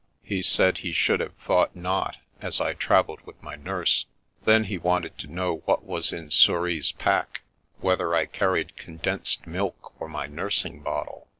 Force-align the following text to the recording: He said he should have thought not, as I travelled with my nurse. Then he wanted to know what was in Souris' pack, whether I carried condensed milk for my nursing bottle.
He 0.23 0.41
said 0.41 0.79
he 0.79 0.93
should 0.93 1.19
have 1.19 1.35
thought 1.35 1.75
not, 1.75 2.17
as 2.41 2.59
I 2.59 2.73
travelled 2.73 3.21
with 3.21 3.39
my 3.43 3.55
nurse. 3.55 4.05
Then 4.45 4.63
he 4.63 4.79
wanted 4.79 5.15
to 5.19 5.31
know 5.31 5.57
what 5.65 5.83
was 5.83 6.11
in 6.11 6.31
Souris' 6.31 6.91
pack, 6.91 7.43
whether 7.81 8.15
I 8.15 8.25
carried 8.25 8.75
condensed 8.77 9.45
milk 9.45 9.93
for 9.99 10.07
my 10.07 10.25
nursing 10.25 10.79
bottle. 10.81 11.27